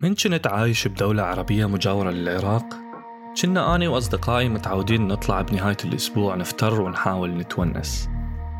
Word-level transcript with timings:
من 0.00 0.14
كنت 0.14 0.46
عايش 0.46 0.88
بدولة 0.88 1.22
عربية 1.22 1.66
مجاورة 1.66 2.10
للعراق 2.10 2.64
كنا 3.42 3.74
أنا 3.74 3.88
وأصدقائي 3.88 4.48
متعودين 4.48 5.08
نطلع 5.08 5.42
بنهاية 5.42 5.76
الأسبوع 5.84 6.34
نفتر 6.34 6.80
ونحاول 6.80 7.30
نتونس. 7.30 8.08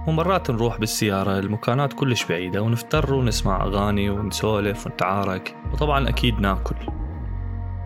ومرات 0.06 0.50
نروح 0.50 0.78
بالسيارة 0.78 1.40
لمكانات 1.40 1.92
كلش 1.92 2.24
بعيدة 2.24 2.62
ونفتر 2.62 3.14
ونسمع 3.14 3.64
أغاني 3.64 4.10
ونسولف 4.10 4.86
ونتعارك 4.86 5.56
وطبعا 5.72 6.08
أكيد 6.08 6.40
ناكل. 6.40 6.76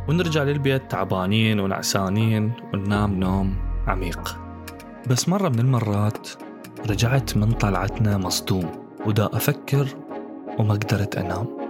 ونرجع 0.08 0.42
للبيت 0.42 0.90
تعبانين 0.90 1.60
ونعسانين 1.60 2.52
وننام 2.74 3.14
نوم 3.14 3.56
عميق. 3.86 4.38
بس 5.06 5.28
مرة 5.28 5.48
من 5.48 5.58
المرات 5.58 6.28
رجعت 6.90 7.36
من 7.36 7.52
طلعتنا 7.52 8.18
مصدوم 8.18 8.70
ودا 9.06 9.26
أفكر 9.32 9.88
وما 10.58 10.74
قدرت 10.74 11.16
أنام. 11.16 11.69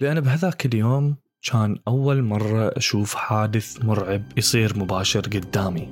لأن 0.00 0.20
بهذاك 0.20 0.66
اليوم 0.66 1.16
كان 1.42 1.78
أول 1.88 2.22
مرة 2.22 2.68
أشوف 2.68 3.14
حادث 3.14 3.84
مرعب 3.84 4.22
يصير 4.36 4.78
مباشر 4.78 5.20
قدامي. 5.20 5.88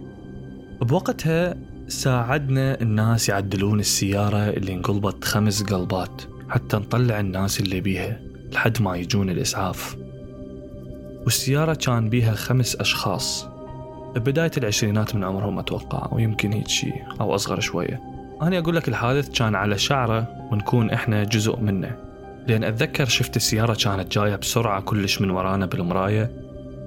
بوقتها 0.83 1.57
ساعدنا 1.89 2.81
الناس 2.81 3.29
يعدلون 3.29 3.81
السيارة 3.81 4.49
اللي 4.49 4.73
انقلبت 4.73 5.25
خمس 5.25 5.63
قلبات 5.63 6.23
حتى 6.49 6.77
نطلع 6.77 7.21
الناس 7.21 7.61
اللي 7.61 7.81
بيها 7.81 8.21
لحد 8.53 8.83
ما 8.83 8.97
يجون 8.97 9.31
الإسعاف. 9.31 9.97
والسيارة 11.25 11.75
كان 11.75 12.09
بيها 12.09 12.35
خمس 12.35 12.77
أشخاص. 12.77 13.47
ببداية 14.17 14.51
العشرينات 14.57 15.15
من 15.15 15.25
عمرهم 15.25 15.59
أتوقع 15.59 16.09
ويمكن 16.13 16.53
هيك 16.53 16.69
شيء 16.69 17.03
أو 17.21 17.35
أصغر 17.35 17.61
شوية. 17.61 18.01
أنا 18.43 18.59
أقول 18.59 18.77
لك 18.77 18.89
الحادث 18.89 19.29
كان 19.39 19.55
على 19.55 19.79
شعرة 19.79 20.29
ونكون 20.53 20.91
إحنا 20.91 21.25
جزء 21.25 21.61
منه. 21.61 22.14
لأن 22.49 22.65
أتذكر 22.65 23.05
شفت 23.05 23.37
السيارة 23.37 23.75
كانت 23.75 24.19
جاية 24.19 24.37
بسرعة 24.37 24.81
كلش 24.81 25.21
من 25.21 25.31
ورانا 25.31 25.67
بالمراية 25.67 26.31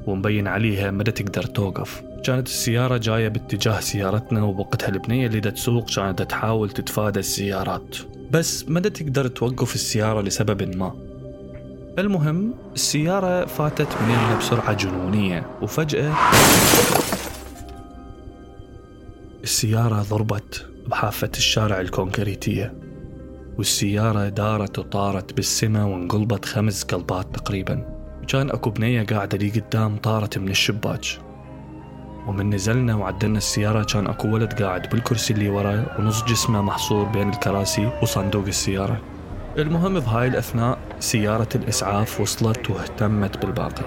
ومبين 0.08 0.48
عليها 0.48 0.92
مدى 0.92 1.12
تقدر 1.12 1.44
توقف. 1.44 2.04
كانت 2.24 2.48
السيارة 2.48 2.98
جاية 2.98 3.28
باتجاه 3.28 3.80
سيارتنا 3.80 4.44
وبوقتها 4.44 4.90
البنية 4.90 5.28
اللي 5.28 5.40
دا 5.40 5.50
تسوق 5.50 5.90
كانت 5.96 6.22
تحاول 6.22 6.70
تتفادى 6.70 7.20
السيارات. 7.20 7.98
بس 8.32 8.70
مدى 8.70 8.90
تقدر 8.90 9.28
توقف 9.28 9.76
السيارة 9.76 10.22
لسبب 10.22 10.76
ما. 10.76 10.96
المهم 12.00 12.54
السيارة 12.76 13.46
فاتت 13.46 14.02
مننا 14.02 14.38
بسرعة 14.38 14.74
جنونية 14.74 15.48
وفجأة 15.62 16.14
السيارة 19.44 20.02
ضربت 20.02 20.66
بحافة 20.88 21.32
الشارع 21.38 21.82
الكونكريتية. 21.82 22.87
والسيارة 23.58 24.30
دارت 24.30 24.80
وطارت 24.80 25.34
بالسما 25.34 25.84
وانقلبت 25.84 26.46
خمس 26.46 26.84
قلبات 26.84 27.36
تقريبا. 27.36 27.86
وكان 28.24 28.50
أكو 28.50 28.70
بنية 28.70 29.06
قاعدة 29.06 29.38
لي 29.38 29.50
قدام 29.50 29.98
طارت 29.98 30.38
من 30.38 30.50
الشباك. 30.50 31.06
ومن 32.28 32.50
نزلنا 32.50 32.96
وعدلنا 32.96 33.38
السيارة 33.38 33.84
كان 33.84 34.08
أكو 34.08 34.28
ولد 34.28 34.64
قاعد 34.64 34.90
بالكرسي 34.90 35.34
اللي 35.34 35.50
ورا 35.50 35.86
ونص 36.00 36.24
جسمه 36.24 36.62
محصور 36.62 37.06
بين 37.06 37.30
الكراسي 37.30 37.92
وصندوق 38.02 38.46
السيارة. 38.48 39.02
المهم 39.58 40.00
بهاي 40.00 40.28
الأثناء 40.28 40.78
سيارة 41.00 41.50
الإسعاف 41.56 42.22
وصلت 42.22 42.70
واهتمت 42.70 43.46
بالباقي. 43.46 43.86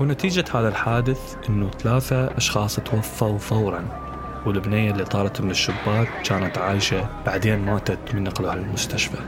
ونتيجة 0.00 0.44
هذا 0.54 0.68
الحادث 0.68 1.36
أنه 1.48 1.70
ثلاثة 1.70 2.36
أشخاص 2.36 2.76
توفوا 2.76 3.38
فورا. 3.38 4.07
والبنية 4.46 4.90
اللي 4.90 5.04
طارت 5.04 5.40
من 5.40 5.50
الشباك 5.50 6.22
كانت 6.24 6.58
عايشة 6.58 7.08
بعدين 7.26 7.58
ماتت 7.58 8.14
من 8.14 8.24
نقلها 8.24 8.54
للمستشفى 8.54 9.18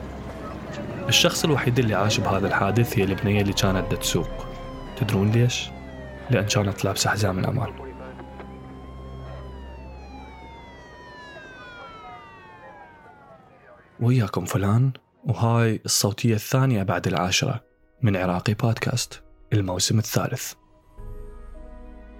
الشخص 1.08 1.44
الوحيد 1.44 1.78
اللي 1.78 1.94
عاش 1.94 2.20
بهذا 2.20 2.48
الحادث 2.48 2.98
هي 2.98 3.04
البنية 3.04 3.40
اللي 3.40 3.52
كانت 3.52 3.94
تسوق. 3.94 4.46
تدرون 4.96 5.30
ليش؟ 5.30 5.70
لأن 6.30 6.46
كانت 6.46 6.84
لابسة 6.84 7.10
حزام 7.10 7.38
الأمان 7.38 7.72
وياكم 14.00 14.44
فلان؟ 14.44 14.92
وهاي 15.24 15.80
الصوتية 15.84 16.34
الثانية 16.34 16.82
بعد 16.82 17.06
العاشرة 17.06 17.60
من 18.02 18.16
عراقي 18.16 18.54
بودكاست 18.54 19.22
الموسم 19.52 19.98
الثالث. 19.98 20.52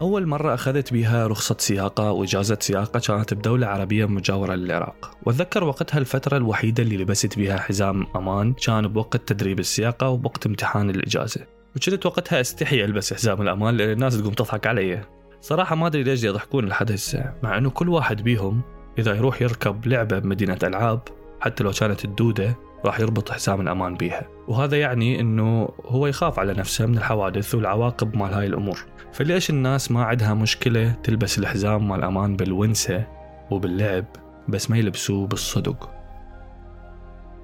أول 0.00 0.26
مرة 0.26 0.54
أخذت 0.54 0.92
بها 0.92 1.26
رخصة 1.26 1.56
سياقة 1.58 2.12
وإجازة 2.12 2.58
سياقة 2.60 3.00
كانت 3.00 3.34
بدولة 3.34 3.66
عربية 3.66 4.06
مجاورة 4.06 4.54
للعراق. 4.54 5.10
وأتذكر 5.22 5.64
وقتها 5.64 5.98
الفترة 5.98 6.36
الوحيدة 6.36 6.82
اللي 6.82 6.96
لبست 6.96 7.38
بها 7.38 7.58
حزام 7.58 8.06
أمان 8.16 8.52
كان 8.52 8.88
بوقت 8.88 9.28
تدريب 9.28 9.58
السياقة 9.58 10.08
وبوقت 10.08 10.46
امتحان 10.46 10.90
الإجازة. 10.90 11.46
وكنت 11.76 12.06
وقتها 12.06 12.40
أستحي 12.40 12.84
ألبس 12.84 13.14
حزام 13.14 13.42
الأمان 13.42 13.76
لأن 13.76 13.90
الناس 13.90 14.20
تقوم 14.20 14.32
تضحك 14.32 14.66
علي. 14.66 15.00
صراحة 15.40 15.76
ما 15.76 15.86
أدري 15.86 16.02
ليش 16.02 16.24
يضحكون 16.24 16.66
لحد 16.66 16.92
هسه. 16.92 17.32
مع 17.42 17.58
أنه 17.58 17.70
كل 17.70 17.88
واحد 17.88 18.22
بيهم 18.22 18.62
إذا 18.98 19.14
يروح 19.14 19.42
يركب 19.42 19.86
لعبة 19.86 20.18
بمدينة 20.18 20.58
ألعاب 20.62 21.00
حتى 21.40 21.64
لو 21.64 21.70
كانت 21.70 22.04
الدودة 22.04 22.56
راح 22.84 23.00
يربط 23.00 23.30
حزام 23.30 23.60
الأمان 23.60 23.94
بيها. 23.94 24.28
وهذا 24.48 24.80
يعني 24.80 25.20
أنه 25.20 25.68
هو 25.86 26.06
يخاف 26.06 26.38
على 26.38 26.52
نفسه 26.52 26.86
من 26.86 26.98
الحوادث 26.98 27.54
والعواقب 27.54 28.16
مال 28.16 28.34
هاي 28.34 28.46
الأمور. 28.46 28.84
فليش 29.12 29.50
الناس 29.50 29.90
ما 29.90 30.04
عندها 30.04 30.34
مشكلة 30.34 30.92
تلبس 31.02 31.38
الحزام 31.38 31.88
مال 31.88 32.04
أمان 32.04 32.36
بالونسة 32.36 33.04
وباللعب 33.50 34.04
بس 34.48 34.70
ما 34.70 34.78
يلبسوه 34.78 35.26
بالصدق؟ 35.26 35.90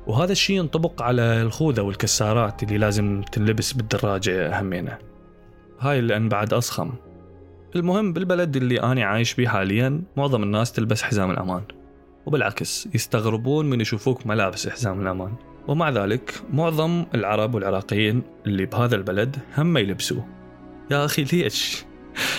وهذا 0.06 0.32
الشيء 0.32 0.56
ينطبق 0.56 1.02
على 1.02 1.22
الخوذة 1.22 1.80
والكسارات 1.80 2.62
اللي 2.62 2.78
لازم 2.78 3.22
تنلبس 3.32 3.72
بالدراجة 3.72 4.60
همينة. 4.60 4.98
هاي 5.80 6.00
لأن 6.00 6.28
بعد 6.28 6.52
أصخم 6.52 6.92
المهم 7.76 8.12
بالبلد 8.12 8.56
اللي 8.56 8.82
أنا 8.82 9.04
عايش 9.04 9.34
بيه 9.34 9.48
حاليا 9.48 10.02
معظم 10.16 10.42
الناس 10.42 10.72
تلبس 10.72 11.02
حزام 11.02 11.30
الأمان. 11.30 11.62
وبالعكس 12.26 12.88
يستغربون 12.94 13.70
من 13.70 13.81
يشوفوك 13.81 14.26
ما 14.26 14.34
لابس 14.34 14.69
حزام 14.69 15.00
الأمان. 15.00 15.32
ومع 15.69 15.91
ذلك 15.91 16.42
معظم 16.53 17.06
العرب 17.14 17.54
والعراقيين 17.54 18.22
اللي 18.47 18.66
بهذا 18.66 18.97
البلد 18.97 19.37
هم 19.59 19.76
يلبسوه. 19.76 20.26
يا 20.91 21.04
أخي 21.04 21.25
ليش؟ 21.25 21.84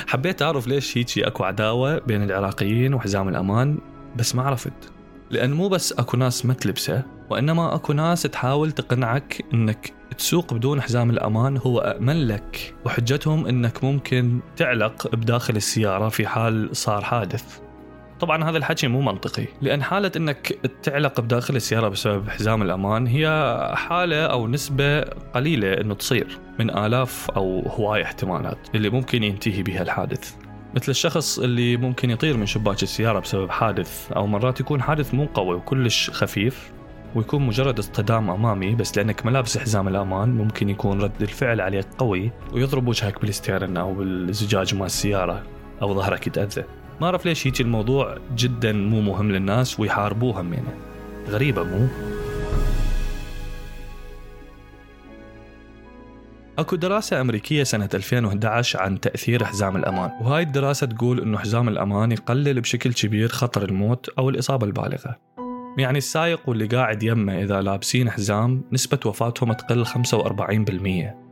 حبيت 0.07 0.41
أعرف 0.41 0.67
ليش 0.67 0.97
هيجي 0.97 1.27
أكو 1.27 1.43
عداوة 1.43 1.99
بين 1.99 2.23
العراقيين 2.23 2.93
وحزام 2.93 3.29
الأمان 3.29 3.77
بس 4.15 4.35
ما 4.35 4.43
عرفت. 4.43 4.91
لأن 5.31 5.53
مو 5.53 5.69
بس 5.69 5.93
أكو 5.93 6.17
ناس 6.17 6.45
ما 6.45 6.53
تلبسه 6.53 7.03
وإنما 7.29 7.75
أكو 7.75 7.93
ناس 7.93 8.21
تحاول 8.21 8.71
تقنعك 8.71 9.45
إنك 9.53 9.93
تسوق 10.17 10.53
بدون 10.53 10.81
حزام 10.81 11.09
الأمان 11.09 11.57
هو 11.57 11.79
أأمن 11.79 12.27
لك 12.27 12.75
وحجتهم 12.85 13.45
إنك 13.45 13.83
ممكن 13.83 14.39
تعلق 14.55 15.15
بداخل 15.15 15.55
السيارة 15.55 16.09
في 16.09 16.27
حال 16.27 16.75
صار 16.75 17.03
حادث. 17.03 17.59
طبعا 18.19 18.49
هذا 18.49 18.57
الحكي 18.57 18.87
مو 18.87 19.01
منطقي 19.01 19.45
لأن 19.61 19.83
حالة 19.83 20.11
إنك 20.15 20.59
تعلق 20.83 21.21
بداخل 21.21 21.55
السيارة 21.55 21.87
بسبب 21.87 22.29
حزام 22.29 22.61
الأمان 22.61 23.07
هي 23.07 23.27
حالة 23.75 24.25
أو 24.25 24.47
نسبة 24.47 25.01
قليلة 25.01 25.73
إنه 25.73 25.93
تصير 25.93 26.39
من 26.59 26.77
آلاف 26.77 27.31
أو 27.31 27.59
هواي 27.59 28.03
احتمالات 28.03 28.57
اللي 28.75 28.89
ممكن 28.89 29.23
ينتهي 29.23 29.63
بها 29.63 29.81
الحادث. 29.81 30.35
مثل 30.75 30.91
الشخص 30.91 31.39
اللي 31.39 31.77
ممكن 31.77 32.09
يطير 32.09 32.37
من 32.37 32.45
شباك 32.45 32.83
السيارة 32.83 33.19
بسبب 33.19 33.49
حادث 33.49 34.11
أو 34.11 34.27
مرات 34.27 34.59
يكون 34.59 34.81
حادث 34.81 35.13
مو 35.13 35.25
قوي 35.25 35.55
وكلش 35.55 36.09
خفيف 36.09 36.71
ويكون 37.15 37.41
مجرد 37.41 37.79
اصطدام 37.79 38.29
أمامي 38.29 38.75
بس 38.75 38.97
لأنك 38.97 39.25
ما 39.25 39.33
لابس 39.33 39.57
حزام 39.57 39.87
الأمان 39.87 40.29
ممكن 40.29 40.69
يكون 40.69 41.01
رد 41.01 41.21
الفعل 41.21 41.61
عليك 41.61 41.87
قوي 41.97 42.31
ويضرب 42.53 42.87
وجهك 42.87 43.21
بال 43.21 43.32
steering 43.32 43.77
أو 43.77 43.93
بالزجاج 43.93 44.75
مال 44.75 44.85
السيارة 44.85 45.43
أو 45.81 45.93
ظهرك 45.93 46.27
يتأذى. 46.27 46.63
ما 47.01 47.05
أعرف 47.05 47.25
ليش 47.25 47.47
هيك 47.47 47.61
الموضوع 47.61 48.17
جدا 48.35 48.73
مو 48.73 49.01
مهم 49.01 49.31
للناس 49.31 49.79
ويحاربوه 49.79 50.41
همينه 50.41 50.73
غريبة 51.29 51.63
مو؟ 51.63 51.87
أكو 56.59 56.75
دراسة 56.75 57.21
أمريكية 57.21 57.63
سنة 57.63 57.89
2011 57.93 58.81
عن 58.81 58.99
تأثير 58.99 59.45
حزام 59.45 59.75
الأمان، 59.75 60.11
وهاي 60.21 60.43
الدراسة 60.43 60.87
تقول 60.87 61.19
إنه 61.21 61.37
حزام 61.37 61.67
الأمان 61.67 62.11
يقلل 62.11 62.61
بشكل 62.61 62.93
كبير 62.93 63.27
خطر 63.27 63.63
الموت 63.63 64.09
أو 64.09 64.29
الإصابة 64.29 64.65
البالغة. 64.65 65.36
يعني 65.77 65.97
السايق 65.97 66.49
واللي 66.49 66.65
قاعد 66.65 67.03
يمه 67.03 67.41
إذا 67.43 67.61
لابسين 67.61 68.09
حزام 68.09 68.63
نسبة 68.71 68.99
وفاتهم 69.05 69.53
تقل 69.53 69.85
45% 69.85 69.91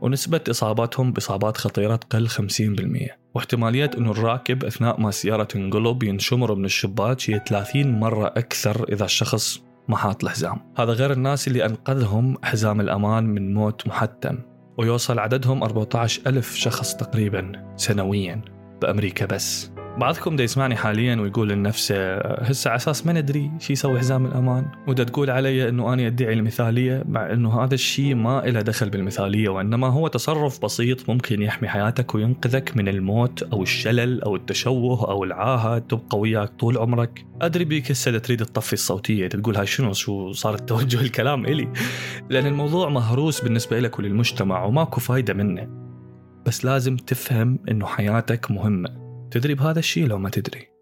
ونسبة 0.00 0.40
إصاباتهم 0.50 1.12
بإصابات 1.12 1.56
خطيرة 1.56 1.96
تقل 1.96 2.28
50% 2.28 3.10
واحتمالية 3.34 3.90
أنه 3.98 4.10
الراكب 4.10 4.64
أثناء 4.64 5.00
ما 5.00 5.08
السيارة 5.08 5.44
تنقلب 5.44 6.02
ينشمر 6.02 6.54
من 6.54 6.64
الشباك 6.64 7.30
هي 7.30 7.42
30 7.48 8.00
مرة 8.00 8.26
أكثر 8.26 8.92
إذا 8.92 9.04
الشخص 9.04 9.62
ما 9.88 9.96
حاط 9.96 10.24
الحزام 10.24 10.60
هذا 10.78 10.92
غير 10.92 11.12
الناس 11.12 11.48
اللي 11.48 11.64
أنقذهم 11.66 12.36
حزام 12.42 12.80
الأمان 12.80 13.24
من 13.24 13.54
موت 13.54 13.88
محتم 13.88 14.38
ويوصل 14.78 15.18
عددهم 15.18 15.62
14 15.62 16.22
ألف 16.26 16.54
شخص 16.54 16.96
تقريبا 16.96 17.52
سنويا 17.76 18.40
بأمريكا 18.82 19.26
بس. 19.26 19.75
بعضكم 19.98 20.36
دا 20.36 20.44
يسمعني 20.44 20.76
حاليا 20.76 21.16
ويقول 21.16 21.48
لنفسه 21.48 22.16
هسه 22.18 22.70
على 22.70 22.76
أساس 22.76 23.06
ما 23.06 23.12
ندري 23.12 23.50
شو 23.58 23.72
يسوي 23.72 23.98
حزام 23.98 24.26
الأمان. 24.26 24.66
ودا 24.86 25.04
تقول 25.04 25.30
علي 25.30 25.68
إنه 25.68 25.92
أنا 25.92 26.06
ادعي 26.06 26.32
المثالية 26.32 27.04
مع 27.08 27.32
إنه 27.32 27.64
هذا 27.64 27.74
الشيء 27.74 28.14
ما 28.14 28.42
له 28.46 28.60
دخل 28.60 28.90
بالمثالية 28.90 29.48
وإنما 29.48 29.86
هو 29.86 30.08
تصرف 30.08 30.64
بسيط 30.64 31.10
ممكن 31.10 31.42
يحمي 31.42 31.68
حياتك 31.68 32.14
وينقذك 32.14 32.76
من 32.76 32.88
الموت 32.88 33.42
أو 33.42 33.62
الشلل 33.62 34.22
أو 34.22 34.36
التشوه 34.36 35.10
أو 35.10 35.24
العاهة 35.24 35.78
تبقى 35.78 36.18
وياك 36.18 36.48
طول 36.48 36.78
عمرك. 36.78 37.26
أدري 37.42 37.64
بيك 37.64 37.90
هسه 37.90 38.18
تريد 38.18 38.38
تطفي 38.38 38.72
الصوتية 38.72 39.28
تقول 39.28 39.56
هاي 39.56 39.66
شنو؟ 39.66 39.92
شو 39.92 40.32
صار 40.32 40.54
التوجه 40.54 41.00
الكلام 41.00 41.46
إلي؟ 41.46 41.68
لأن 42.30 42.46
الموضوع 42.46 42.88
مهروس 42.88 43.40
بالنسبة 43.40 43.80
لك 43.80 43.98
وللمجتمع 43.98 44.64
وماكو 44.64 45.00
فايدة 45.00 45.34
منه. 45.34 45.68
بس 46.46 46.64
لازم 46.64 46.96
تفهم 46.96 47.58
إنه 47.70 47.86
حياتك 47.86 48.50
مهمة. 48.50 49.05
تدري 49.30 49.54
بهذا 49.54 49.78
الشيء 49.78 50.06
لو 50.06 50.18
ما 50.18 50.30
تدري. 50.30 50.76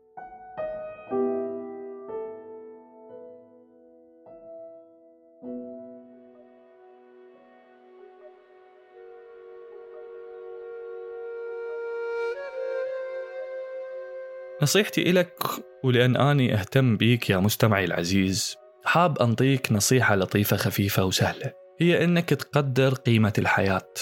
نصيحتي 14.62 15.10
إلك 15.10 15.38
ولأن 15.84 16.16
أني 16.16 16.54
أهتم 16.54 16.96
بيك 16.96 17.30
يا 17.30 17.36
مستمعي 17.36 17.84
العزيز 17.84 18.56
حاب 18.84 19.18
أنطيك 19.18 19.72
نصيحة 19.72 20.16
لطيفة 20.16 20.56
خفيفة 20.56 21.04
وسهلة 21.04 21.52
هي 21.80 22.04
أنك 22.04 22.30
تقدر 22.30 22.94
قيمة 22.94 23.32
الحياة. 23.38 23.92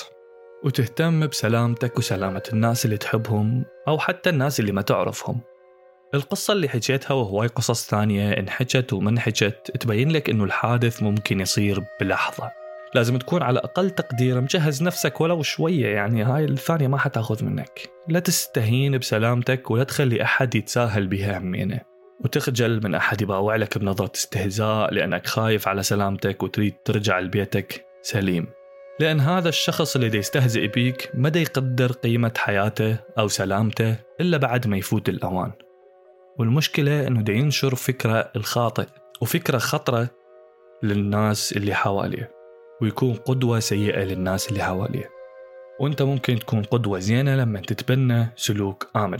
وتهتم 0.64 1.26
بسلامتك 1.26 1.98
وسلامة 1.98 2.42
الناس 2.52 2.84
اللي 2.84 2.96
تحبهم 2.96 3.64
أو 3.88 3.98
حتى 3.98 4.30
الناس 4.30 4.60
اللي 4.60 4.72
ما 4.72 4.82
تعرفهم. 4.82 5.40
القصة 6.14 6.52
اللي 6.52 6.68
حكيتها 6.68 7.14
وهواي 7.14 7.48
قصص 7.48 7.90
ثانية 7.90 8.32
انحكت 8.32 8.92
ومنحكت 8.92 9.70
تبين 9.80 10.10
لك 10.10 10.30
إنه 10.30 10.44
الحادث 10.44 11.02
ممكن 11.02 11.40
يصير 11.40 11.84
بلحظة. 12.00 12.50
لازم 12.94 13.18
تكون 13.18 13.42
على 13.42 13.58
أقل 13.58 13.90
تقدير 13.90 14.40
مجهز 14.40 14.82
نفسك 14.82 15.20
ولو 15.20 15.42
شوية 15.42 15.86
يعني 15.86 16.22
هاي 16.22 16.44
الثانية 16.44 16.88
ما 16.88 16.98
حتاخذ 16.98 17.44
منك. 17.44 17.80
لا 18.08 18.20
تستهين 18.20 18.98
بسلامتك 18.98 19.70
ولا 19.70 19.84
تخلي 19.84 20.22
أحد 20.22 20.54
يتساهل 20.54 21.06
بها 21.06 21.38
همينة 21.38 21.80
وتخجل 22.24 22.80
من 22.84 22.94
أحد 22.94 23.22
يباوع 23.22 23.56
لك 23.56 23.78
بنظرة 23.78 24.12
استهزاء 24.14 24.94
لأنك 24.94 25.26
خايف 25.26 25.68
على 25.68 25.82
سلامتك 25.82 26.42
وتريد 26.42 26.74
ترجع 26.84 27.18
لبيتك 27.18 27.84
سليم. 28.02 28.46
لأن 29.00 29.20
هذا 29.20 29.48
الشخص 29.48 29.96
اللي 29.96 30.18
يستهزئ 30.18 30.66
بيك 30.66 31.10
ما 31.14 31.32
يقدر 31.36 31.92
قيمة 31.92 32.32
حياته 32.36 32.96
أو 33.18 33.28
سلامته 33.28 33.96
إلا 34.20 34.36
بعد 34.36 34.66
ما 34.66 34.76
يفوت 34.76 35.08
الأوان. 35.08 35.52
والمشكلة 36.38 37.06
أنه 37.06 37.22
دا 37.22 37.32
ينشر 37.32 37.74
فكرة 37.74 38.30
الخاطئ 38.36 38.86
وفكرة 39.20 39.58
خطرة 39.58 40.08
للناس 40.82 41.52
اللي 41.52 41.74
حواليه 41.74 42.30
ويكون 42.82 43.14
قدوة 43.14 43.60
سيئة 43.60 44.04
للناس 44.04 44.48
اللي 44.48 44.62
حواليه. 44.62 45.10
وإنت 45.80 46.02
ممكن 46.02 46.38
تكون 46.38 46.62
قدوة 46.62 46.98
زينة 46.98 47.36
لما 47.36 47.60
تتبنى 47.60 48.26
سلوك 48.36 48.90
آمن. 48.96 49.18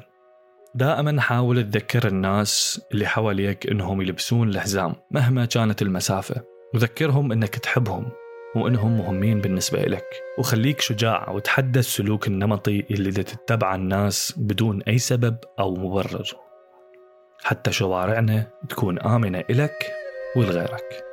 دائما 0.74 1.20
حاول 1.20 1.70
تذكر 1.70 2.08
الناس 2.08 2.80
اللي 2.92 3.06
حواليك 3.06 3.70
إنهم 3.70 4.02
يلبسون 4.02 4.48
الحزام 4.48 4.94
مهما 5.10 5.44
كانت 5.44 5.82
المسافة. 5.82 6.42
وذكرهم 6.74 7.32
إنك 7.32 7.54
تحبهم. 7.54 8.10
وإنهم 8.56 8.98
مهمين 8.98 9.40
بالنسبة 9.40 9.82
لك. 9.82 10.06
وخليك 10.38 10.80
شجاع 10.80 11.30
وتحدى 11.30 11.78
السلوك 11.78 12.26
النمطي 12.26 12.84
اللي 12.90 13.10
تتبع 13.10 13.74
الناس 13.74 14.34
بدون 14.36 14.82
أي 14.82 14.98
سبب 14.98 15.36
أو 15.58 15.74
مبرر. 15.74 16.26
حتى 17.42 17.72
شوارعنا 17.72 18.46
تكون 18.68 18.98
آمنة 18.98 19.44
إلك 19.50 19.92
ولغيرك 20.36 21.11